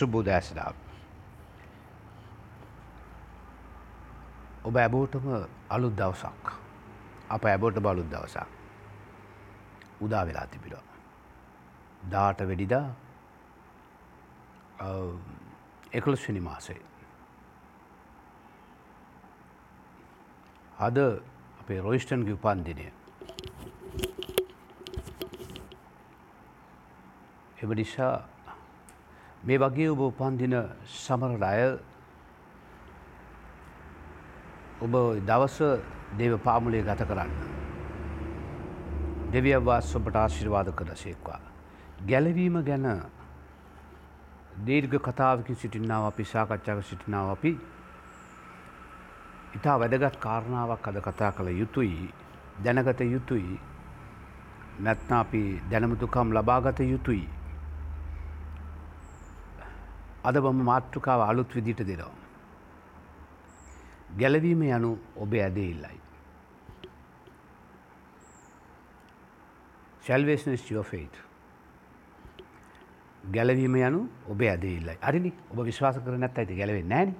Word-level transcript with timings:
සුබෝදෑසනාව. 0.00 0.74
ඔබ 4.64 4.76
ඇබෝටම 4.76 5.26
අලුත් 5.70 5.94
දවසක් 5.96 6.46
අප 7.30 7.44
ඇබෝට 7.46 7.78
බලුත් 7.80 8.08
දවසක් 8.10 8.48
උදා 10.00 10.24
වෙලා 10.26 10.46
තිබිලා. 10.46 10.84
දාට 12.10 12.40
වෙඩිදා 12.48 12.86
එකොළොස්වනි 15.92 16.40
මාසේ. 16.40 16.80
අද 20.78 20.98
අපේ 21.60 21.80
රොයිස්ටන්ගේ 21.80 22.34
උපන්දිනය. 22.34 22.86
එම 27.62 27.70
නිසා 27.74 28.14
මේ 29.42 29.58
වගේ 29.58 29.88
ඔබ 29.88 30.00
උපන්දින 30.00 30.54
සමරට 30.86 31.42
අය 31.42 31.62
ඔබ 34.80 34.94
දවස 35.26 35.56
දේව 36.18 36.36
පාමුලේ 36.38 36.82
ගත 36.82 37.06
කරන්න. 37.08 37.32
දෙවියවාස් 39.32 39.94
ඔබට 39.96 40.16
ආශිර්වාද 40.16 40.68
කර 40.72 40.92
සේක්වා. 40.94 41.40
ගැලවීම 42.06 42.60
ගැන 42.62 42.86
දීර්ඝ 44.66 44.98
කතාවකින් 45.00 45.56
සිටින්නාව 45.56 46.04
අපි 46.04 46.24
සාකච්ඡාක 46.24 46.84
සිටිනාව 46.84 47.30
අපි 47.30 47.56
ඉතා 49.56 49.80
වැදගත් 49.80 50.16
කාරණාවක් 50.18 50.88
අද 50.88 51.00
කතා 51.00 51.32
කළ 51.32 51.48
යුතුයි 51.54 52.12
දැනගත 52.64 53.00
යුතුයි 53.00 53.60
නැත්න 54.80 55.12
අපි 55.14 55.42
දැනමුතුකම් 55.70 56.28
ලබාගත 56.32 56.80
යුතුයි. 56.84 57.39
අද 60.24 60.36
බම 60.44 60.60
මාතෘකාව 60.70 61.20
අලුත් 61.28 61.54
විදිට 61.56 61.80
දෙනවා. 61.86 62.12
ගැලවීම 64.18 64.62
යනු 64.62 64.98
ඔබේ 65.16 65.42
ඇදෙඉල්ලයි. 65.44 65.98
Salvation 70.06 70.54
is 70.54 70.70
your 70.70 70.84
faith. 70.84 71.18
ගැලවීම 73.28 73.74
යනු 73.76 74.00
ඔබ 74.32 74.40
ඇදෙල්ලයි 74.42 74.98
අරිනි 75.02 75.32
ඔබ 75.50 75.58
විශ්වාස 75.68 75.96
කර 76.04 76.16
නැත් 76.18 76.38
ඇති 76.38 76.56
ගැලවෙ 76.60 76.82
නෑන 76.92 77.14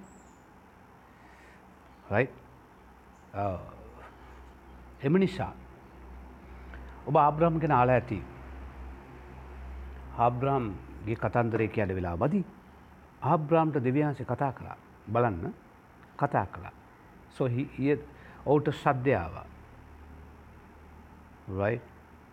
එම 5.07 5.15
නිසා 5.25 5.53
ඔබ 7.09 7.17
ආබ්‍රහම් 7.25 7.61
ගෙන 7.63 7.77
ආලා 7.79 7.99
ඇති 8.01 8.21
ආබ්‍රාම්ගේ 10.27 11.21
කතන්දරය 11.25 11.69
කියල 11.77 11.95
වෙලා 11.99 12.17
බදි 12.23 12.41
ආබ්‍රාම්ට 13.23 13.85
දෙවියන්සේ 13.85 14.27
කතා 14.27 14.53
කළා. 14.53 14.77
බලන්න. 15.13 15.55
කතා 16.17 16.47
කළා. 16.47 16.73
සොහි 17.31 17.99
ඔවුට 18.47 18.69
සද්ධ්‍යාව 18.73 19.35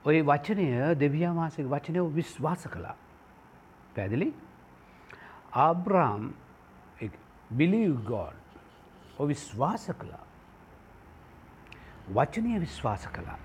ඔය 0.06 0.22
වචනය 0.22 0.96
දෙවියමාසක 0.96 1.66
වචනය 1.66 2.00
විශ්වාස 2.16 2.68
කළා. 2.68 2.96
පැදිලි 3.96 4.34
ආබ්‍රාම් 5.52 6.34
බිලිව් 7.52 7.98
ගෝඩ් 8.06 8.40
ඔ 9.20 9.28
විශ්වාස 9.28 9.90
කළා. 10.00 10.24
වචනය 12.14 12.60
විශ්වාස 12.60 13.08
කළා. 13.08 13.40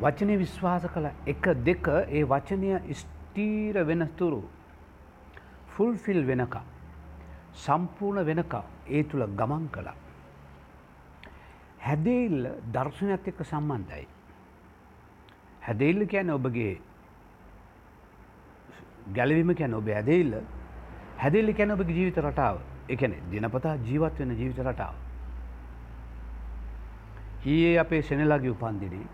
වචනය 0.00 0.36
විශ්වාස 0.38 0.86
කළ 0.86 1.06
එක 1.26 1.44
දෙක 1.64 1.88
ඒ 2.08 2.24
වචනය 2.24 2.70
ස්ටීර 2.92 3.76
වෙනතුරු 3.86 4.42
ෆුල්ෆිල් 5.74 6.20
වෙනක 6.30 6.56
සම්පූර්ණ 7.64 8.26
වෙනක 8.30 8.54
ඒ 8.88 9.02
තුළ 9.04 9.24
ගමන් 9.40 9.68
කළා. 9.74 9.96
හැදේල්ල 11.86 12.42
දර්ශනයක් 12.74 13.30
එක්ක 13.30 13.40
සම්බන්ධයි. 13.44 14.06
හැදේල්ල 15.66 16.06
කියන 16.12 16.30
ඔබගේ 16.30 16.74
ගැලවීම 19.16 19.54
කැන 19.54 19.74
ඔබ 19.74 19.88
ඇදෙල්ල 19.96 20.36
හැදෙල්ලි 21.22 21.54
කැන 21.54 21.74
ඔබ 21.76 21.88
ජීවිත 21.88 22.20
රටාව 22.26 22.62
එකන 22.88 23.12
දිනපතා 23.32 23.74
ජීවත් 23.88 24.18
වෙන 24.20 24.36
ජීවිත 24.40 24.60
රටාව. 24.66 24.94
ඊයේ 27.46 27.78
අපේ 27.80 28.02
සෙනලාගේ 28.02 28.54
උපන්දිනේ 28.54 29.06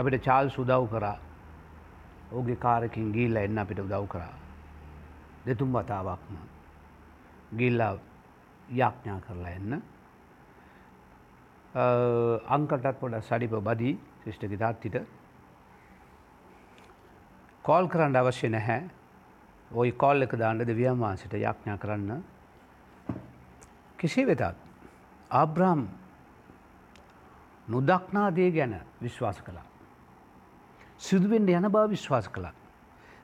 අපිට 0.00 0.24
චාල් 0.26 0.50
සුදව් 0.50 0.84
කරා 0.92 1.18
ඕගේ 2.32 2.58
කාරකින් 2.64 3.12
ගිල්ල 3.14 3.36
එන්න 3.36 3.62
අපිට 3.62 3.80
උදව් 3.84 4.04
කරා 4.14 4.34
දෙතුම් 5.46 5.72
වතාවක්ම 5.72 6.36
ගිල්ලා 7.58 7.92
යාඥා 8.70 9.20
කරලා 9.20 9.50
එන්න 9.50 9.82
අංකටත් 12.48 13.00
පොඩ 13.00 13.20
සඩිප 13.22 13.56
බදී 13.62 13.94
ශිෂ්ට 14.24 14.48
ගිතාත්තිට 14.48 14.96
කෝල් 17.64 17.88
කරන්න 17.88 18.16
අවශ්‍ය 18.16 18.48
නැහැ 18.48 18.82
ඔයි 19.74 19.92
කෝල් 19.94 20.22
එක 20.22 20.38
දාන්නද 20.38 20.66
දෙවියන් 20.66 20.98
වහන්සට 20.98 21.38
යාඥා 21.38 21.78
කරන්න 21.78 22.24
කෙසේ 23.98 24.26
වෙතත් 24.26 24.42
ආබ්‍රාම් 25.30 25.88
නොදක්නාදේ 27.68 28.50
ගැන 28.50 28.80
විශ්වාස 29.02 29.42
කළා. 29.42 29.64
සිදුවෙන්ට 30.98 31.48
යන 31.50 31.68
බව 31.68 31.90
විශ්වාස 31.90 32.28
කළා. 32.28 32.52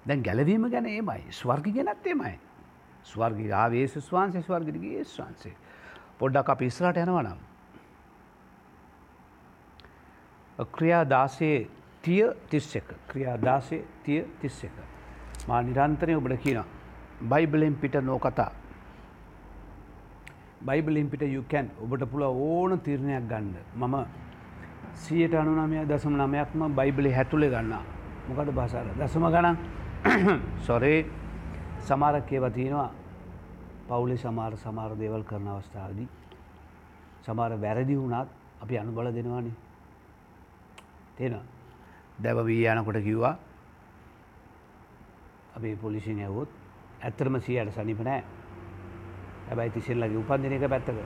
දැන් 0.07 0.23
ගැලවීම 0.23 0.69
ගැන 0.71 0.87
ඒමයි 0.87 1.33
ස්වර්ග 1.33 1.69
ගැනත් 1.71 2.07
එමයි. 2.07 2.35
ස්වර්ග 3.05 3.41
ආවේශ 3.53 3.97
ස්වාන්සේ 4.01 4.43
ස්වර්ගගේ 4.43 5.05
ස්වන්සේ. 5.07 5.55
පොඩ්ඩක් 6.19 6.49
අප 6.49 6.63
ඉස්රට 6.63 6.97
යනවනම්. 6.99 7.39
ක්‍රියා 10.73 11.05
දාසේ 11.07 11.69
තිය 12.03 12.25
තිස්ස 12.51 12.77
එක 12.77 12.95
ක්‍රියා 13.09 13.37
දාසේ 13.39 13.85
තිය 14.05 14.25
තිස්ස 14.41 14.65
එක. 14.65 14.77
මා 15.49 15.63
නිරන්තරය 15.63 16.15
ඔබට 16.15 16.37
කියන 16.39 16.65
බයිබලෙන් 17.25 17.75
පිට 17.77 17.95
නෝ 18.03 18.19
කතා. 18.19 18.51
බයිබලින් 20.63 21.11
පිට 21.11 21.23
යුකැන් 21.23 21.71
ඔබට 21.81 22.05
පුළ 22.07 22.23
ඕන 22.23 22.81
තිරණයක් 22.81 23.25
ගන්න 23.25 23.55
මම 23.77 23.97
සියට 24.95 25.35
අනුනමය 25.35 25.87
දසම 25.87 26.15
නමයක්ම 26.17 26.61
බයිබලි 26.71 27.13
හැතුලේ 27.13 27.51
ගන්නා 27.51 27.83
මොකට 28.29 28.53
බසාර 28.53 28.87
දසම 28.97 29.27
ගණන් 29.27 29.57
සොරේ 30.67 31.07
සමාරක් 31.87 32.27
කියව 32.27 32.45
තියෙනවා 32.55 32.91
පවුලේ 33.89 34.17
සමාර 34.17 34.57
සමාර 34.57 34.99
දේවල් 34.99 35.23
කරන 35.23 35.49
අවස්ථාවදී. 35.49 36.09
සමාර 37.23 37.53
වැරදි 37.61 37.97
වුණත් 37.97 38.29
අපි 38.63 38.79
අනුබල 38.79 39.15
දෙනවානේ. 39.15 39.53
තියෙන 41.17 41.39
දැව 42.23 42.45
වී 42.47 42.67
යනකොට 42.67 43.03
කිව්වා 43.03 43.39
අපේ 45.57 45.77
පොලිසින් 45.77 46.19
ඇවොත් 46.19 46.49
ඇත්තරම 47.03 47.41
සියයට 47.41 47.75
සනිප 47.75 48.01
නෑ. 48.01 48.23
හැබැයි 49.49 49.71
තිසිල්ලගේ 49.71 50.19
උපන්දින 50.19 50.53
එක 50.53 50.69
පැත්තක. 50.69 50.99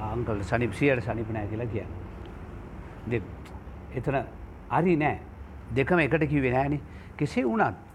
අංකල් 0.00 0.42
සනිප 0.42 0.72
සියයට 0.72 1.04
සනිප 1.04 1.30
නෑ 1.30 1.46
කියලා 1.46 1.66
කියන්න. 1.66 3.22
එතන 3.94 4.16
අරි 4.70 4.96
නෑ. 4.96 5.20
දෙකම 5.76 5.98
එකට 5.98 6.28
කිවේ 6.28 6.52
නෑන. 6.52 6.80
කෙසේ 7.16 7.44
වුණත් 7.44 7.89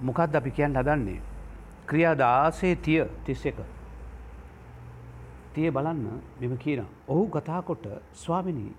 මොකක්ද 0.00 0.34
අපි 0.34 0.50
කියන්න 0.50 0.74
හදන්නේ? 0.74 1.20
ක්‍රියාද 1.86 2.20
ආසේ 2.20 2.74
තිය 2.76 3.04
තිස්ස 3.24 3.46
එක 3.46 3.58
තිය 5.54 5.70
බලන්න 5.70 6.20
මෙම 6.40 6.56
කියන 6.56 6.84
ඔහු 7.08 7.28
කතාකොට 7.30 7.86
ස්වාමිනී 8.14 8.72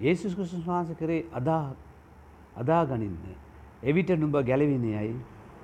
ඒසුස් 0.00 0.34
කෘෂන් 0.34 0.62
වහන්ස 0.62 0.98
කරේ 0.98 1.22
අදා 1.32 1.74
අදා 2.56 2.82
ගනින්න 2.86 3.16
එවිට 3.82 4.10
නුඹ 4.16 4.36
ගැලවිනයයි 4.42 5.14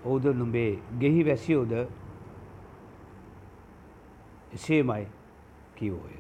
ඔවුද 0.05 0.25
නුඹේ 0.33 0.79
ගෙහි 0.99 1.23
වැසියෝද? 1.27 1.73
එසේමයි 4.55 5.07
කිවෝය 5.77 6.17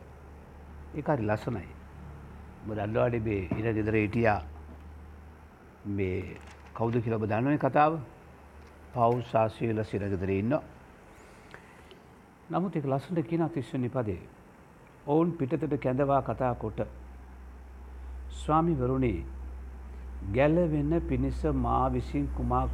ඒකාරි 0.94 1.24
ලස්සනයි. 1.24 1.68
දල්ලවාඩි 2.68 3.20
බේ 3.20 3.48
ඉර 3.58 3.72
ගෙදර 3.72 3.94
හිටියා. 3.94 4.40
මේ 5.86 6.36
කෞුද 6.74 6.94
කියලබ 6.98 7.24
දන්නවන 7.24 7.58
කතාව? 7.58 7.98
පව් 8.98 9.22
ශාසීල 9.26 9.84
සිරගෙදර 9.86 10.30
ඉන්න 10.32 10.58
නමුත් 12.50 12.76
එක 12.76 12.86
ලස්සට 12.86 13.24
කියන 13.24 13.48
තිශ්ව 13.50 13.78
නිපදේ 13.78 14.20
ඔවුන් 15.06 15.32
පිටතට 15.34 15.74
කැඳවා 15.78 16.22
කතා 16.24 16.54
කොට 16.56 16.80
ස්වාමිවරුණේ 18.38 19.24
ගැලවෙන්න 20.32 21.00
පිණිස 21.02 21.42
මා 21.56 21.86
විසින් 21.90 22.28
කුමා 22.30 22.68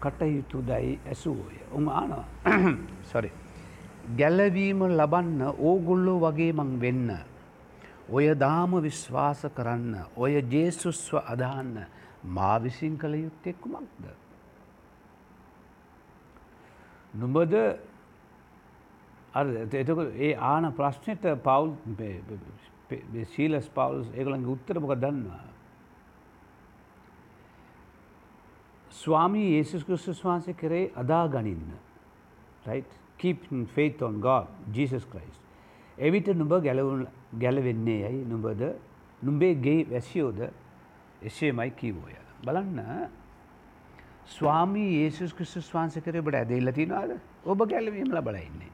කටයුතු 0.00 0.62
දැයි 0.62 1.00
ඇසුවෝය? 1.06 1.56
උම 1.72 1.88
ආනවා 1.90 2.24
සොරි 3.04 3.30
ගැලවීම 4.14 4.82
ලබන්න 4.88 5.40
ඕගොල්ලෝ 5.60 6.18
වගේ 6.22 6.52
මං 6.54 6.80
වෙන්න. 6.80 7.10
ඔය 8.08 8.26
දාම 8.36 8.82
විශ්වාස 8.82 9.46
කරන්න. 9.54 9.94
ඔය 10.16 10.32
ජේසුස්ව 10.44 11.16
අදහන්න. 11.24 11.86
මා 12.26 12.56
විසින් 12.58 12.98
කළ 12.98 13.14
යුත්තෙක් 13.16 13.60
කුමක්ද? 13.60 14.06
නුඹද 17.20 17.54
එතක 19.34 20.00
ඒ 20.18 20.34
ආන 20.34 20.72
ප්‍රශ්නයට 20.72 21.26
පවුල් 21.44 21.74
සීලස් 23.34 23.68
පවුල්ස් 23.68 24.08
ඒගලන්ගේ 24.14 24.52
උත්තරමක 24.52 24.92
දන්නවා. 24.96 25.44
ස්වාමී 28.92 29.56
ඒසුස් 29.58 29.84
කෘස්තුස් 29.84 30.22
වහන්සේ 30.24 30.54
කරේ 30.54 30.92
අදා 30.94 31.26
ගනින්න. 31.28 31.72
right? 32.66 32.90
keep 33.18 33.44
faith 33.68 34.02
on 34.02 34.20
God, 34.20 34.46
Jesus 34.72 35.04
Christ. 35.04 35.40
එවිට 35.98 36.28
නුඹ 36.36 36.52
ගැලවෙන්නේ 37.40 38.08
යයි 38.08 38.24
නුඹද 38.28 38.62
නුඹේ 39.22 39.54
ගේ 39.56 39.84
වැසියෝද 39.90 40.40
එසේමයි 41.22 41.70
කීවෝය. 41.70 42.12
බලන්න 42.44 42.80
ස්වාමී 44.28 45.04
ඒසුස් 45.04 45.34
ක්‍රිස්තුස් 45.34 45.68
වහන්සේ 45.74 46.02
කරේ 46.02 46.20
ඔබට 46.20 46.34
ඇදහිල්ල 46.34 46.72
තියෙනවාද? 46.72 47.12
ඔබ 47.44 47.60
ගැලවීම 47.70 48.10
ලබලා 48.10 48.40
ඉන්නේ. 48.40 48.72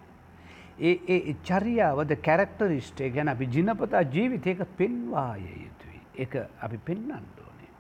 ඒ 0.81 0.95
ඒ 1.09 1.35
චර්යාවද 1.45 2.15
කැරක්ටරිස්ට් 2.19 3.03
ගැන 3.15 3.29
අපි 3.29 3.49
ජිනපතා 3.49 4.03
ජීවිතයක 4.05 4.63
පෙන්වාය 4.77 5.43
යුතුයි. 5.57 6.01
ඒක 6.17 6.37
අපි 6.61 6.79
පෙන්වන්න 6.81 7.27
ඕනේ. 7.41 7.71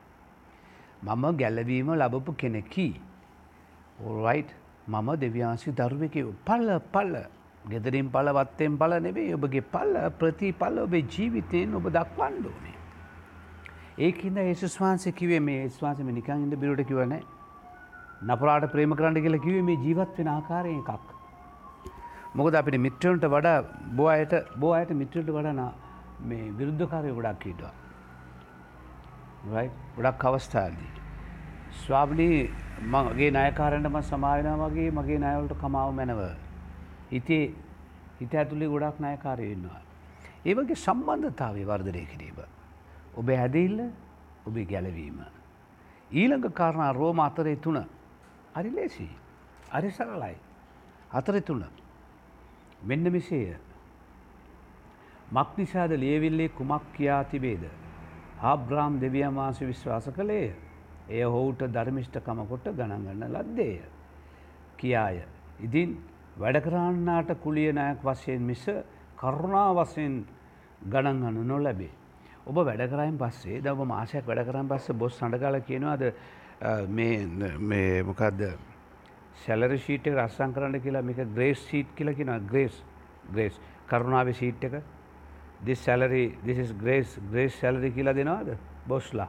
මම 1.05 1.25
ගැලවීම 1.35 1.95
ලබපු 1.95 2.33
කෙනෙකි. 2.35 2.89
ඕරයිට් 4.01 4.55
මම 4.87 5.09
දෙවියන්සි 5.19 5.73
දරුවෙකි 5.73 6.27
පල්ල 6.45 6.79
පල්ල 6.93 7.17
ගෙදරින් 7.65 8.11
පලවත්තෙන් 8.11 8.79
පල 8.79 9.01
නෙවේ 9.01 9.35
ඔබගේ 9.35 9.69
පල්ල 9.71 9.97
ප්‍රතිපල්ල 10.19 10.79
ඔබේ 10.79 11.05
ජීවිතයෙන් 11.09 11.75
ඔබ 11.75 11.87
දක්වන්න 11.91 12.47
ඕනේ. 12.47 12.79
ඒකින්ද 13.99 14.37
ඒසුස් 14.39 14.81
වහන්සේ 14.81 15.13
කිවේ 15.15 15.41
මේ 15.41 15.69
ස්වාසම 15.71 16.09
නිකන් 16.11 16.43
ඉඳ 16.43 16.57
බිරුට 16.57 16.87
කිවනෑ 16.87 17.23
නපුරාට 18.27 18.67
ප්‍රේම 18.73 18.95
කරන්න 18.99 19.23
කියලා 19.25 19.45
කිවේ 19.47 19.63
මේ 19.69 19.83
ජීවත් 19.85 20.19
වෙන 20.19 20.29
ආකාරය 20.29 20.73
එකක්. 20.79 21.07
මොකද 22.35 22.55
අපිට 22.55 22.81
මිත්‍රවන්ට 22.87 23.25
වඩා 23.35 23.59
බෝ 23.97 24.07
අයට 24.07 24.35
බෝ 24.57 24.73
අයට 24.79 24.91
මිත්‍රට 25.01 25.31
වඩා 25.37 25.71
මේ 26.29 26.51
විරුද්ධකාරය 26.59 27.11
ගොඩක් 27.19 27.47
හිටවා. 27.47 27.75
ගොඩක් 29.97 30.25
අවස්ථාදී. 30.25 30.91
ස්වාබනී 31.87 32.37
මගේ 32.95 33.31
නයකාරයටම 33.31 34.01
සමායන 34.01 34.49
වගේ 34.63 34.91
මගේ 34.91 35.19
නයවලට 35.19 35.55
කමාව 35.61 35.95
මැනව. 35.95 36.21
හිතේ 37.13 37.45
හිත 38.21 38.35
ඇතුළේ 38.35 38.69
ගොඩක් 38.69 39.01
නයකාරය 39.01 39.53
ඉන්නවා. 39.53 39.81
ඒවගේ 40.47 40.75
සම්බන්ධතාවේ 40.75 41.65
වර්ධනය 41.65 42.05
කිරීම. 42.13 42.39
ඔබ 43.17 43.29
හැදඉල්ල 43.31 43.81
ඔබේ 44.47 44.65
ගැලවීම. 44.65 45.19
ඊළඟ 46.13 46.49
කාරණා 46.61 46.93
රෝම 46.93 47.21
අතරේ 47.21 47.57
තුන 47.57 47.79
අරි 48.55 48.71
ලේසි 48.71 49.09
අරි 49.71 49.91
සරලයි. 49.91 50.37
අතරෙ 51.11 51.41
තුන 51.41 51.65
මෙන්න 52.83 53.05
මෙසේය. 53.09 53.57
මක්නිසාද 55.33 55.93
ලියවිල්ලේ 55.95 56.49
කුමක් 56.51 56.83
කියා 56.93 57.25
තිබේද? 57.25 57.65
ආබ්‍රාම් 58.43 59.01
දෙවියන් 59.01 59.35
වහන්සේ 59.35 59.69
විශ්වාස 59.69 60.07
කළේය. 60.11 60.53
එය 61.09 61.23
හොවුට 61.25 61.63
ධර්මිෂ්ඨකම 61.69 62.47
කොට 62.47 62.67
ගණන්ගන්න 62.71 63.25
ලද්දේය. 63.31 63.81
කියාය. 64.79 65.23
ඉදින් 65.61 65.91
වැඩකරන්නාට 66.37 67.31
කුලියනයක් 67.41 67.99
වශයෙන් 68.03 68.43
මිස 68.43 68.65
කරුණා 69.17 69.71
වශයෙන් 69.75 70.15
ගණන්ගන්න 70.85 71.47
නොලැබේ. 71.47 71.93
ඔබ 72.47 72.57
වැඩකරයින් 72.57 73.19
පස්සේ 73.19 73.63
දව 73.63 73.87
මාසයක් 73.87 74.27
වැඩ 74.27 74.47
කරන් 74.49 74.69
පස්ස 74.69 74.93
බොස් 74.95 75.19
සඳකාල 75.19 75.61
කියනවාද 75.63 76.03
මේ 76.89 78.03
මොකක්ද 78.03 78.47
සැලර 79.45 79.77
ශීට් 79.79 80.07
එක 80.07 80.17
රස්සං 80.17 80.55
කරන්න 80.55 80.81
කියලා 80.81 81.03
මේක 81.03 81.21
ග්‍රේස් 81.35 81.63
සීට් 81.69 81.95
කියලා 81.97 82.15
කියෙන 82.15 82.49
ග්‍රේස් 82.51 82.83
ග්‍රේස් 83.31 83.61
කරුණාව 83.89 84.33
සීට් 84.35 84.65
එක. 84.65 84.83
The 85.65 85.75
salary 85.75 86.25
this 86.45 86.73
grace 86.75 87.19
grace 87.31 87.59
salary 87.61 87.91
කියලා 87.91 88.15
දෙනවාද? 88.15 88.57
බොස්ලා. 88.89 89.29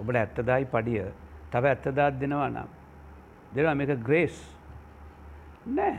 ඔබට 0.00 0.16
ඇත්තදායි 0.16 0.66
පඩිය. 0.66 1.06
තව 1.50 1.64
ඇත්තදාත් 1.66 2.18
දෙනවා 2.20 2.48
නම්. 2.48 2.68
දෙනවා 3.54 3.74
මේක 3.74 4.02
ග්‍රේස් 4.02 4.36
නෑ. 5.66 5.98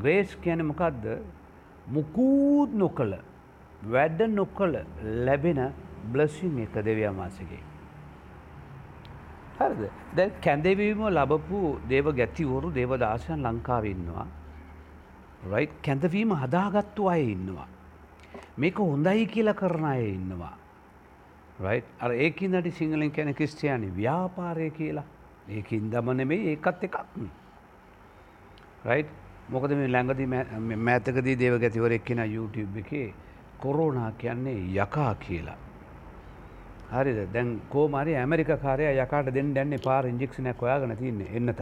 ග්‍රේස් 0.00 0.36
කියන 0.36 0.66
මොකක්ද 0.66 1.04
මුකූත් 1.86 2.74
නොකළ 2.74 3.14
වැඩ 3.90 4.20
නොකළ 4.30 4.76
ලැබෙන 5.26 5.60
බ්ලසින් 6.12 6.58
එක 6.58 6.74
දෙවියන් 6.84 7.14
වහන්සේගේ. 7.18 7.62
හරිද? 9.58 9.82
දැ 10.16 10.30
කැඳවීම 10.42 11.06
ලබපු 11.08 11.60
දේව 11.88 12.06
ගැතිවරු 12.18 12.74
දේවදාසයන් 12.74 13.40
ලංකාවන්නවා 13.42 14.28
රයි් 15.44 15.66
කැඳවීම 15.82 16.30
හදාගත්තු 16.32 17.08
අය 17.08 17.32
ඉන්නවා. 17.32 17.68
මේක 18.58 18.78
හොඳයි 18.78 19.26
කියල 19.26 19.52
කරන 19.52 19.84
අය 19.84 20.14
ඉන්නවා. 20.14 20.54
රයි් 21.60 21.82
අර 22.00 22.10
ඒකින් 22.14 22.50
නටි 22.52 22.70
සිංහලෙන් 22.70 23.10
කැන 23.10 23.34
ක්‍රස්ටයානි 23.34 23.90
ව්‍යාපාරය 23.96 24.70
කියලා. 24.70 25.04
ඒකින් 25.48 25.90
දමනෙමේ 25.90 26.40
ඒකත් 26.50 26.84
එකක්. 26.84 26.96
රයි් 28.84 29.04
මොකද 29.48 29.70
මේ 29.72 29.88
ලැඟදි 29.88 30.26
මෑතකදී 30.78 31.36
දේව 31.36 31.60
ගැතිවරෙක් 31.60 32.04
කියෙන 32.04 32.24
YouTube 32.26 32.78
එකේ 32.78 33.14
කොරෝනා 33.58 34.12
කියන්නේ 34.12 34.58
යකා 34.76 35.14
කියලා. 35.16 35.56
හරිද 36.92 37.18
දැන් 37.32 37.60
කෝමරි 37.68 38.14
ඇමරික 38.14 38.50
කාරය 38.58 38.86
යකාට 38.94 39.34
දෙන්න 39.34 39.54
දැන්නේ 39.54 39.78
පාර 39.78 40.06
ඉංජික්ෂනයක් 40.06 40.62
ඔයාගන 40.62 40.96
තියන්නේ 40.96 41.28
එන්නත. 41.32 41.60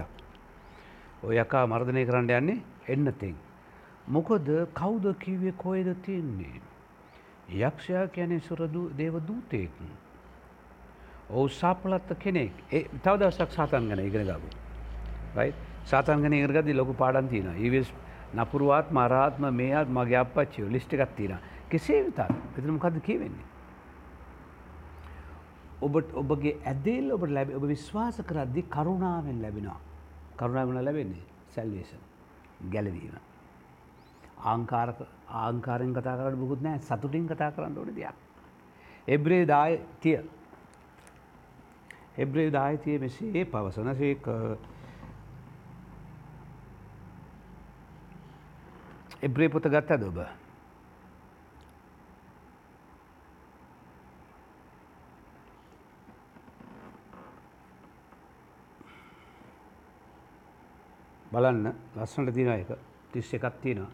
ඔය 1.23 1.37
යකා 1.37 1.67
මර්ධනය 1.67 2.07
කරන්න 2.07 2.31
යන්නේ 2.31 2.63
එන්නතෙන්. 2.89 3.37
මොකොද 4.09 4.49
කෞුද 4.75 5.07
කිවේ 5.19 5.53
කොයද 5.55 5.89
තියන්නේ. 6.03 6.61
යක්ෂයා 7.51 8.09
කියැනෙ 8.09 8.41
සුරදු 8.41 8.91
දේව 8.99 9.21
දූතයෙක්. 9.29 9.71
ඔවු 11.31 11.49
සාපලත්ත 11.51 12.19
කෙනෙක් 12.19 12.53
ඒ 12.73 12.85
තවදසක් 13.03 13.51
සාතන් 13.51 13.89
ගන 13.89 14.01
ඉගෙන 14.01 14.27
ගබු. 14.27 14.49
සාතන්ගන 15.87 16.33
ඉරගදි 16.35 16.75
ලොකු 16.75 16.95
පාඩන් 16.95 17.29
තියන 17.29 17.49
ඒවිස් 17.57 17.93
නපුරුවත් 18.37 18.91
මරාත්ම 18.91 19.45
මේත් 19.53 19.89
මගේ 19.89 20.19
අපච්චියෝ 20.19 20.71
ලිස්ටිකත් 20.71 21.17
තින 21.17 21.35
කෙසේ 21.69 22.01
විතත් 22.05 22.19
එතනමකද 22.19 22.97
කියවෙන්නේ. 23.01 23.47
ඔබට 25.81 26.15
ඔබගේ 26.15 26.55
ඇදේල් 26.65 27.13
ඔබට 27.13 27.31
ලැබ 27.31 27.55
ඔබ 27.57 27.65
විශ්වාස 27.67 28.21
කරද්දි 28.23 28.67
කරුණාවෙන් 28.69 29.43
ලැබෙනවා. 29.43 29.81
කරුණාවන 30.37 30.85
ලැබෙන්නේ 30.85 31.25
සැල්වේෂන් 31.55 32.03
ගැලවීම. 32.71 33.17
ආංකාරක 34.45 34.99
ආංකාරෙන් 35.41 35.93
කතා 35.93 36.17
කරට 36.17 36.39
බුකුත් 36.39 36.63
නෑ 36.63 36.79
සතුටින් 36.81 37.27
කතා 37.27 37.51
කරන්න 37.53 37.79
ඕන 37.79 37.95
දෙයක්. 37.95 38.17
එබ්‍රේ 39.09 39.45
දාය 39.47 39.81
තිය. 40.01 40.19
එබ්‍රේ 42.17 42.51
දායතිය 42.51 42.99
මෙසේ 42.99 43.45
පවසන 43.47 43.95
සේක 43.97 44.27
එබ්‍රේ 49.25 49.49
පොත 49.49 49.67
ගත්ත 49.73 50.01
දොබ. 50.01 50.19
බලන්න 61.33 61.73
ලස්සනට 61.97 62.35
තින 62.35 62.49
එක 62.53 62.71
තිස්ස 63.13 63.35
එකක් 63.35 63.61
තියෙනවා. 63.63 63.93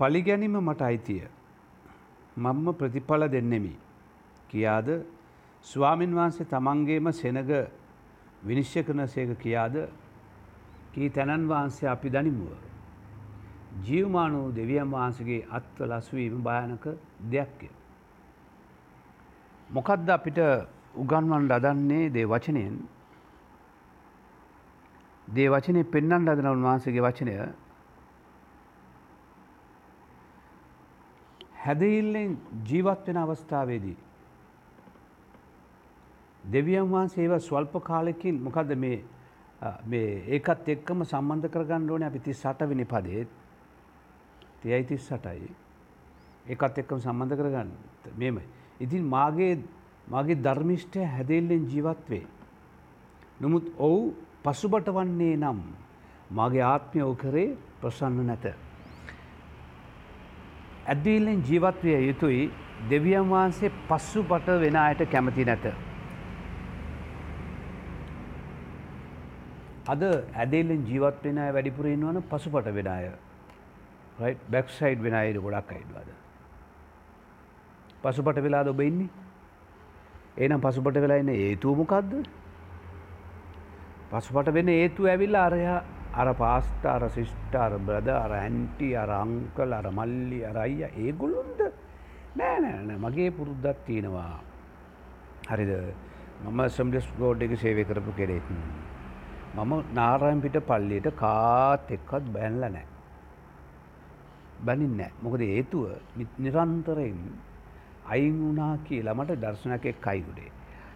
පලිගැනීම 0.00 0.56
මට 0.60 0.82
අයිතිය 0.82 1.22
මම්ම 2.36 2.74
ප්‍රතිඵල 2.74 3.28
දෙන්නෙමි 3.30 3.76
කියාද 4.50 4.88
ස්වාමින් 5.64 6.16
වහන්සේ 6.16 6.50
තමන්ගේම 6.50 7.12
සෙනග 7.12 7.50
විනිශ්්‍ය 8.44 8.82
කරන 8.82 9.06
සේක 9.06 9.30
කියාද 9.38 9.76
කී 10.92 11.08
තැනන් 11.10 11.48
වහන්සේ 11.48 11.88
අපි 11.88 12.08
දනිමුව. 12.10 12.52
ජීවමානූ 13.82 14.46
දෙවියන් 14.52 14.88
වහන්සගේ 14.90 15.46
අත්ව 15.50 15.78
ලස්වීම 15.82 16.36
භයනක 16.42 16.84
දෙයක්ය. 17.30 17.68
මොකක්ද 19.70 20.08
අපිට 20.08 20.38
උගන්වන්ට 20.94 21.52
අදන්නේ 21.52 22.04
දේ 22.10 22.26
වචනයෙන් 22.26 22.76
දේ 25.28 25.48
වචනය 25.48 25.84
පෙන්න්නන් 25.86 26.28
අදන 26.28 26.46
උන්වහන්සේගේ 26.46 27.02
වචනය 27.02 27.34
හැදඉල්ලෙන් 31.56 32.32
ජීවත් 32.64 33.06
වෙන 33.06 33.16
අවස්ථාවේදී. 33.16 33.96
දෙවියන් 36.44 36.86
වහන්සේව 36.86 37.38
ස්වල්ප 37.38 37.74
කාලෙකින් 37.82 38.40
මොකද 38.40 38.74
මේ 38.76 39.02
ඒකත් 40.28 40.68
එක්කම 40.68 41.04
සම්බන්ධ 41.04 41.48
කරගන්න 41.48 41.90
ඕන 41.90 42.02
අපි 42.02 42.18
තිස් 42.20 42.40
සටවිනි 42.40 42.84
පදේත් 42.86 43.28
තියයි 44.62 44.84
තිස් 44.84 45.06
සටයි 45.06 45.48
ඒකත් 46.46 46.78
එක්කම 46.78 46.98
සම්බන්ධ 46.98 47.36
කරගන්න 47.36 47.70
මෙමයි. 48.16 48.44
ඉතින් 48.80 49.04
මාගේ 49.06 49.54
මගේ 50.08 50.36
ධර්මිෂ්ඨය 50.36 51.00
හැදෙල්ලෙන් 51.06 51.64
ජීවත් 51.66 52.04
වේ. 52.08 52.26
නමුත් 53.40 53.72
ඔවු 53.78 54.14
පසුබට 54.44 54.88
වන්නේ 54.88 55.36
නම් 55.36 55.60
මගේ 56.30 56.64
ආත්මය 56.64 57.02
ඔ 57.02 57.14
කරේ 57.14 57.56
ප්‍රසන්න 57.80 58.26
නැත. 58.26 58.44
ඇදීල්ලෙන් 60.86 61.42
ජීවත්වය 61.42 61.96
යුතුයි 62.02 62.50
දෙවියන් 62.90 63.26
වහන්සේ 63.26 63.72
පස්සුපට 63.88 64.46
වෙන 64.60 64.76
අයට 64.76 65.02
කැමති 65.06 65.44
නැත. 65.44 65.64
අද 69.86 70.02
ඇදේලෙන් 70.02 70.84
ජීවත් 70.84 71.22
වෙන 71.22 71.38
අය 71.38 71.52
වැඩිපුර 71.52 71.86
ඉන්නවන 71.86 72.22
පසුපට 72.24 72.68
වෙන 72.72 72.86
අය. 72.88 73.10
බැක්සයිඩ් 74.48 75.02
වෙන 75.02 75.14
අයට 75.14 75.38
ගොඩක් 75.38 75.72
අයිඩවාද. 75.72 76.08
පසුපට 78.02 78.40
වෙලාද 78.40 78.68
ඔබ 78.68 78.80
ඉන්නේ? 78.80 79.10
ඒනම් 80.36 80.60
පසුපට 80.60 80.96
වෙලා 80.96 81.18
එන්න 81.18 81.28
ඒතුවමකක්ද 81.30 82.14
පසුපට 84.12 84.48
වෙන 84.52 84.68
ඒතු 84.70 85.06
ඇවිල්ලා 85.06 85.44
අරයා 85.46 85.76
අර 86.14 86.32
පාස්ට 86.34 86.86
අර 86.86 87.08
සිිෂ්ට 87.10 87.54
අර 87.56 87.78
බ්‍රද 87.80 88.08
අර 88.08 88.32
ඇන්ටි 88.32 88.90
අර 88.96 89.10
අංකල් 89.12 89.72
අර 89.72 89.90
මල්ලි 89.90 90.40
අර 90.44 90.56
අයිය 90.56 90.88
ඒගොල්ලොන්ද? 90.96 91.60
නෑ 92.36 92.56
නෑන 92.60 92.96
මගේ 93.00 93.30
පුරුද්දත් 93.32 93.84
තියෙනවා. 93.86 94.40
හරිද? 95.50 95.72
මම 96.44 96.60
සම්ඩස් 96.68 97.06
ගෝඩ් 97.18 97.42
එක 97.42 97.56
සේවය 97.58 97.84
කරපු 97.84 98.12
කෙරෙත් 98.16 98.48
මම 99.56 99.72
නාරයම් 99.92 100.40
පිට 100.40 100.58
පල්ලියට 100.62 101.08
කාත් 101.16 101.90
එක්කත් 101.90 102.26
බැන්ල 102.32 102.64
නෑ 102.66 102.86
බැනින්න 104.64 105.02
මොකද 105.22 105.42
ඒතුව 105.48 105.84
නිරන්තරයෙන් 106.38 107.22
අයින් 108.06 108.36
වුණා 108.40 108.74
කියලා 108.84 109.14
මට 109.14 109.40
දර්ශනක 109.40 109.86
එක් 109.86 110.06
අයිගුඩේ 110.06 110.50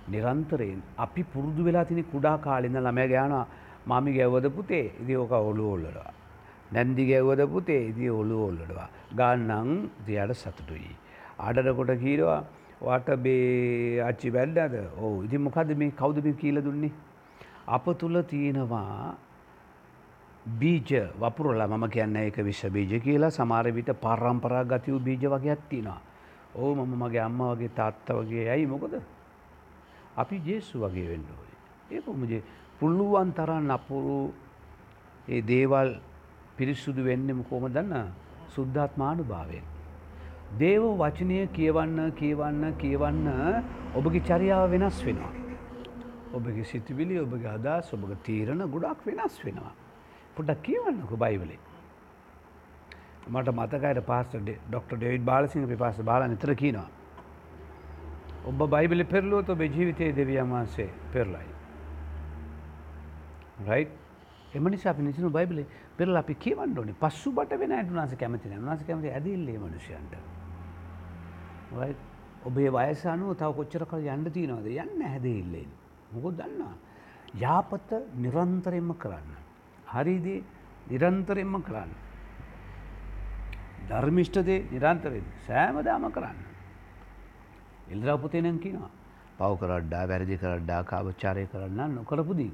නිරන්තරයෙන් 0.09 0.81
අපි 0.99 1.23
පුරුදු 1.25 1.63
වෙලා 1.65 1.85
තිනි 1.85 2.05
කුඩා 2.05 2.37
කාලින්න 2.39 2.79
ළමය 2.79 3.07
ගෑනවා 3.09 3.47
මමි 3.87 4.13
ගැව්වද 4.13 4.47
පුතේ? 4.51 4.87
ඉදි 5.03 5.15
ඕක 5.17 5.33
ඔලු 5.33 5.65
ඔල්ලඩවා. 5.73 6.13
නැන්දි 6.73 7.05
ගැව්වද 7.07 7.43
පුතේ? 7.47 7.83
ඉදි 7.91 8.11
ඔලු 8.11 8.39
ඔල්ලඩවා. 8.49 8.89
ගන්නං 9.15 9.71
තියට 10.07 10.33
සතුටුයි. 10.35 10.93
අඩරකොට 11.39 11.93
කීරවා 11.99 12.41
වට 12.81 13.17
බේ 13.17 14.03
අච්චි 14.03 14.29
වැල්ඩද 14.31 14.75
ඕ 14.99 15.15
ඉති 15.23 15.39
මොකද 15.39 15.71
මේ 15.77 15.91
කෞදම 15.93 16.29
කියල 16.35 16.61
දුන්නේ. 16.61 16.93
අප 17.69 17.85
තුළ 17.99 18.23
තියෙනවා 18.25 19.15
බීජ 20.47 20.91
වපුරල 21.15 21.61
මම 21.63 21.85
කියන්න 21.89 22.17
එක 22.19 22.37
විශ්ව 22.41 22.73
බීජ 22.73 23.01
කියලා 23.01 23.31
සමාර 23.31 23.67
විට 23.71 23.91
පරම්පරා 23.95 24.65
ගතිවූ 24.65 25.01
බීජ 25.01 25.25
වගේ 25.27 25.51
ඇත්තිනවා. 25.51 26.01
ඕ 26.55 26.75
මම 26.75 26.93
මගේ 26.97 27.21
අම්ම 27.21 27.41
වගේ 27.51 27.69
තාත්ත 27.71 28.09
වගේ 28.11 28.49
ඇයි 28.49 28.67
මොකද 28.67 28.95
අපි 30.17 30.37
ජේසු 30.41 30.81
වගේ 30.81 31.09
වෙන්ඩෝයි. 31.09 31.55
ඒක 31.91 32.07
මුජේ 32.09 32.43
පුළුවන් 32.81 33.33
තරන් 33.33 33.71
අපුරු 33.71 34.33
ඒ 35.29 35.43
දේවල් 35.43 35.91
පිරිස්සුදු 36.57 37.05
වෙන්නෙම 37.05 37.45
කොම 37.45 37.69
දන්න 37.69 38.09
සුද්ධාත්මානු 38.49 39.23
භාවයෙන්. 39.25 39.67
දේව 40.57 40.83
වචනය 40.97 41.47
කියවන්න 41.49 42.13
කියවන්න 42.13 42.65
කියවන්න 42.79 43.29
ඔබගේ 43.95 44.21
චරියාව 44.21 44.71
වෙනස් 44.71 45.05
වෙනවා. 45.05 45.48
ඔබගේ 46.33 46.65
සිතිවිලි 46.65 47.19
ඔබගේ 47.21 47.51
අදා 47.51 47.81
ඔබග 47.93 48.13
තීරණ 48.25 48.63
ගොඩක් 48.69 49.07
වෙනස් 49.07 49.39
වෙනවා. 49.45 49.73
පොඩක් 50.37 50.63
කියවන්නක 50.63 51.13
බයිවලේ. 51.17 51.59
මට 53.29 53.49
මතකයට 53.51 54.01
පාස්ට 54.07 54.37
ඩොක්ට 54.39 54.93
ඩෙවිඩ් 54.95 55.25
බාලසිංහ 55.25 55.67
පිපාස 55.67 56.01
බාල 56.03 56.29
නිතර 56.29 56.55
කියනවා. 56.55 56.89
ඔබ 58.45 58.61
බයිබලි 58.67 59.05
පෙරලුවත 59.05 59.49
ඔබ 59.51 59.61
ජීවිතයේ 59.61 60.13
දෙවියන් 60.15 60.51
වහන්සේ 60.51 60.91
පෙරලයි. 61.13 61.49
රයි් 63.61 63.89
එම 64.55 64.65
නිසා 64.65 64.91
අපි 64.93 65.03
නිසිනු 65.03 65.31
බයිබලි 65.31 65.67
පෙරල 65.97 66.17
අපි 66.17 66.35
කියවන්න 66.37 66.79
ඕනේ 66.79 66.95
පස්සු 66.95 67.33
බට 67.33 67.59
වෙන 67.59 67.73
ඇටුනාස 67.73 68.15
කැමති 68.17 68.49
නාස 68.51 68.85
කැමති 68.85 69.11
ඇදිල්ලේ 69.11 69.59
මනුෂයන්ට 69.59 70.13
ඔබේ 72.45 72.71
වයසානුව 72.71 73.37
තව 73.37 73.51
කොච්චර 73.57 73.85
කල් 73.87 74.07
යන්න 74.07 74.31
තියනවද 74.31 74.69
යන්න 74.75 75.03
හැදඉල්ලෙන් 75.05 75.71
මොකො 76.13 76.31
දන්නා 76.33 76.75
යාපත 77.37 77.91
නිරන්තරෙන්ම 78.17 78.91
කරන්න. 78.95 79.31
හරිදේ 79.87 80.45
නිරන්තරෙන්ම 80.87 81.55
කරන්න. 81.63 81.91
ධර්මිෂ්ටදේ 83.89 84.65
නිරන්තරෙන් 84.71 85.27
සෑමදාම 85.47 86.07
කරන්න. 86.11 86.39
එල්දරපුතේනැන් 87.91 88.59
කිනවා 88.59 88.91
පව් 89.39 89.53
කරඩ්ඩා 89.61 90.05
වැරදි 90.07 90.37
කරඩ්ඩා 90.37 90.81
කාවච්චාරය 90.85 91.45
කරන්න 91.47 91.95
නොකරපුදී 91.95 92.53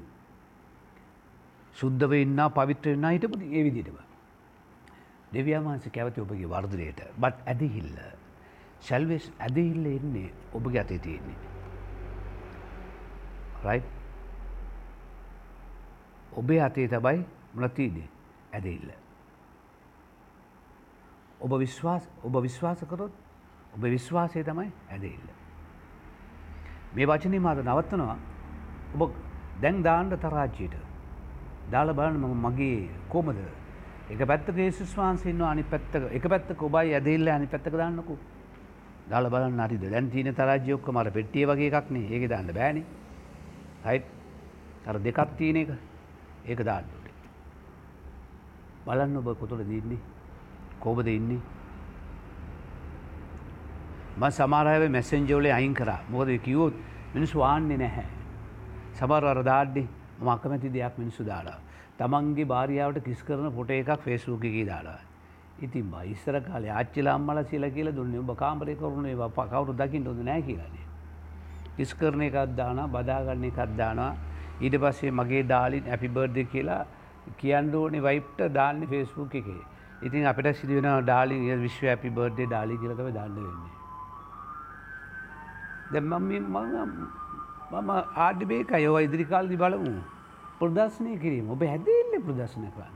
සුද්ධව 1.75 2.11
ඉන්න 2.15 2.41
පවිත්‍ර 2.57 2.91
වෙන්න 2.91 3.09
හිටපු 3.13 3.39
ඒ 3.49 3.63
විදිටම. 3.63 3.97
දෙවියන්වහන්සේ 5.33 5.91
කැවති 5.91 6.21
ඔබගේ 6.21 6.47
වර්ධනයට. 6.47 7.01
බත් 7.17 7.35
ඇදහිල්ල. 7.45 7.97
සැල්වෙස් 8.81 9.25
ඇදහිල්ල 9.39 9.85
එන්නේ 9.87 10.29
ඔබගේ 10.53 10.81
අතේ 10.81 10.99
තියෙන්නේ. 10.99 11.54
රයි 13.65 13.81
ඔබේ 16.33 16.61
අතේ 16.61 16.87
තබයි 16.87 17.19
මනතිීනේ 17.55 18.07
ඇදහිල්ල. 18.53 18.89
ඔබ 21.41 21.51
විශ්වාස 21.59 22.03
ඔබ 22.23 22.35
විශ්වාස 22.41 22.83
කරොත් 22.89 23.13
ඔබ 23.75 23.83
විශ්වාසය 23.85 24.43
තමයි 24.43 24.71
ඇදහිල්ල. 24.89 25.27
මේ 26.95 27.07
වචනී 27.07 27.39
මාද 27.39 27.59
නවත්තනවා. 27.59 28.17
ඔබ 28.95 29.11
දැන් 29.61 29.83
දාණ්ඩ 29.83 30.17
තරාජ්‍යයට. 30.17 30.75
දාල 31.71 31.93
බලන්න 31.93 32.19
මම 32.19 32.45
මගේ 32.45 32.89
කොමද 33.09 33.39
එක 34.09 34.19
පැත්තක 34.27 34.57
ඒසුස් 34.57 34.91
වහන්සේන්න 34.93 35.41
අනි 35.43 35.63
පැත්තක 35.63 36.11
එක 36.11 36.27
පැත්තක 36.29 36.61
ඔබයි 36.61 36.93
ඇදෙල්ල 36.93 37.27
අනි 37.29 37.47
පැත්තක 37.47 37.73
දාන්නකු. 37.73 38.17
දාල 39.09 39.29
බලන්න 39.29 39.59
අරිද. 39.59 39.83
දැන් 39.93 40.11
තියන 40.11 40.33
තරාජයොක්ක 40.33 40.87
මට 40.91 41.13
පෙට්ටිය 41.13 41.45
වගේ 41.45 41.71
එකක්නේ 41.71 42.11
ඒක 42.11 42.29
දාන්න 42.29 42.53
බෑනි. 42.53 42.85
හයි 43.85 43.99
තර 44.85 44.97
දෙකක් 44.99 45.19
තියෙන 45.37 45.57
එක. 45.57 45.69
ඒක 46.45 46.59
දාන්නට 46.63 47.05
බලන්න 48.85 49.17
ඔබ 49.17 49.27
කොතුළ 49.39 49.63
දන්නේ 49.63 49.99
කෝබද 50.79 51.07
ඉන්නේ? 51.07 51.41
ම 54.17 54.23
සමාරය 54.31 54.89
මැසෙන්ජෝලේ 54.89 55.53
අයින් 55.53 55.73
කරා. 55.73 55.99
මොකද 56.09 56.29
කිවෝත් 56.43 56.73
මිනිස් 57.13 57.33
වාන්නේ 57.35 57.77
නැහැ. 57.77 58.07
සබර 58.93 59.23
අර 59.25 59.43
දාඩ්ඩේ 59.43 59.87
මම 60.19 60.29
අකමැති 60.29 60.69
දෙයක් 60.69 60.97
මිනිස්සු 60.97 61.25
දාලා. 61.25 61.59
තමන්ගේ 61.97 62.45
භාරියාවට 62.45 63.03
කිස් 63.03 63.23
කරන 63.23 63.51
පොට 63.51 63.69
එකක් 63.69 64.01
ෆේස්බුකකී 64.05 64.65
දාලා. 64.65 64.99
ඉතින් 65.61 65.93
ඉස්සර 66.05 66.41
කාලේ 66.41 66.71
ආච්චිලා 66.71 67.15
අම්මලා 67.15 67.43
කියලා 67.43 67.69
කියලා 67.69 67.95
දුන්නේ. 67.95 68.19
ඔබ 68.19 68.31
කාමරේ 68.37 68.75
කරුණේ 68.75 69.15
කවුරු 69.51 69.73
දකින්න 69.73 70.07
හොඳ 70.07 70.21
නැහැ 70.23 70.41
කියලානේ. 70.41 70.85
කිස් 71.77 71.93
කරන 71.93 72.21
එකක් 72.21 72.37
දානවා 72.55 72.87
බදාගන්න 72.95 73.45
එකක් 73.45 73.59
දානවා 73.77 74.13
ඊට 74.61 74.75
පස්සේ 74.77 75.11
මගේ 75.11 75.43
ඩාලින් 75.43 75.85
හැපි 75.85 76.07
බර්ත්ඩේ 76.09 76.45
කියලා 76.45 76.83
කියන්න 77.33 77.75
ඕනේ 77.75 78.01
වයිෆ්ට 78.01 78.41
දාන්නේ 78.53 78.87
ෆේස්බුක් 78.87 79.35
එකේ. 79.35 79.61
ඉතින් 80.01 80.27
අපිට 80.27 80.55
සිදු 80.55 80.75
වෙනවා 80.75 81.01
ඩාලින් 81.01 81.61
විශ්ව 81.61 81.87
හැපි 81.87 82.09
බර්ත්ඩේ 82.09 82.47
ඩාලි 82.47 82.77
කියලා 82.77 82.97
තමයි 82.97 83.13
දාන්න 83.13 83.35
වෙන්නේ. 83.37 83.73
දැන් 85.91 86.05
මම 86.05 86.31
මම 86.49 86.93
මම 87.73 87.89
ආඩිබේකයි 88.17 88.87
ඔව 88.87 88.99
ඉදිරිකාල්දි 88.99 89.57
බලමු 89.57 89.95
ප්‍රදර්ශනය 90.59 91.17
කිරීම 91.19 91.49
ඔබ 91.49 91.61
හැදෙල්ල 91.63 92.13
ප්‍රදර්ශන 92.21 92.69
කරන්න. 92.69 92.95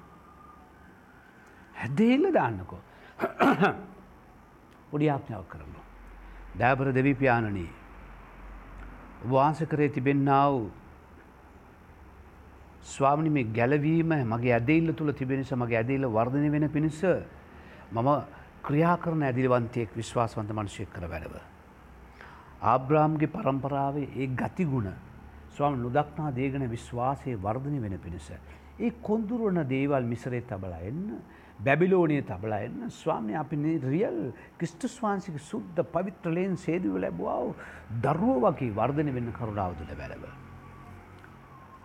හැදෙල්ල 1.76 2.32
දාන්නකෝ 2.34 2.82
පොඩි 4.92 5.10
ආඥාවක් 5.10 5.50
කරන්න. 5.50 5.76
දෑපර 6.58 6.88
දෙවිපාණනී 6.94 7.70
වාස 9.24 9.60
කරේ 9.64 9.90
තිබෙන්න්නා 9.90 10.52
වූ 10.52 10.72
ස්වාමිනි 12.84 13.30
මේ 13.30 13.44
ගැලවීම 13.46 14.14
මගේ 14.26 14.54
ඇදෙල්ල 14.54 14.94
තුළ 14.94 15.12
තිබෙනස 15.12 15.52
මගේ 15.54 15.78
ඇදෙල්ල 15.78 16.06
වර්ධනය 16.08 16.52
වෙන 16.52 16.70
පිණිස 16.70 17.02
මම 17.92 18.10
ක්‍රියා 18.64 18.98
කරන 18.98 19.24
ඇදිලිවන්තයෙක් 19.24 19.96
විශ්වාසවන්ත 19.96 20.52
මනුෂයක් 20.52 20.90
කර 20.90 21.06
වැඩව. 21.06 21.36
ආබ්‍රාම්ගේ 22.64 23.28
පරම්පරාවේ 23.28 24.10
ඒ 24.16 24.28
ගතිගුණ 24.30 24.90
ස්වාම 25.50 25.76
නොදක්නා 25.78 26.32
දේගන 26.32 26.70
විශ්වාසය 26.70 27.36
වර්ධනය 27.36 27.82
වෙන 27.82 28.00
පිණිස. 28.00 28.32
ඒ 28.80 28.92
කොන්දුරුවන 29.02 29.68
දේවල් 29.68 30.04
මිසරේ 30.04 30.42
තබලා 30.42 30.80
එන්න 30.82 31.20
බැබිලෝනය 31.60 32.20
තබලා 32.22 32.60
එන්න 32.60 32.92
ස්වාමය 32.92 33.34
අපි 33.36 33.56
රියල් 33.86 34.20
ක්‍රිස්ටස්වාන්සික 34.58 35.40
සුද්ධ 35.42 35.82
පවිත්‍රලයෙන් 35.94 36.54
සේදුව 36.58 36.96
ලැබවාව 36.98 37.48
දරුව 38.02 38.46
වගේ 38.46 38.70
වර්ධන 38.72 39.10
වෙන්න 39.14 39.32
කරුණාවතුළ 39.32 39.96
බැලව. 39.96 40.24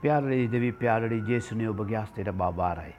ප්‍යාලී 0.00 0.46
දෙවී 0.48 0.74
ප්‍යාලඩි 0.74 1.18
ජේසුනය 1.22 1.66
ඔබගේ 1.66 1.96
අස්තයට 1.96 2.30
බාබාරයි. 2.34 2.94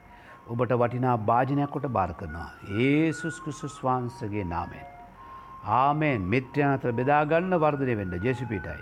ඔබට 0.48 0.72
වටිනා 0.74 1.16
භාජනයක් 1.20 1.70
කොට 1.70 1.88
බාර 1.88 2.12
කරනවා. 2.14 2.50
ඒසුස් 2.80 3.40
ක්‍රිස්තුස් 3.40 3.78
වහන්සගේ 3.80 4.44
නාමෙන්. 4.46 4.86
ආමෙන් 5.74 6.20
මිත්‍රයන් 6.24 6.68
අතර 6.68 6.92
බෙදාගන්න 6.92 7.58
වර්ධනය 7.58 7.94
වෙන්න 7.96 8.18
ජේසුපිටයි 8.20 8.74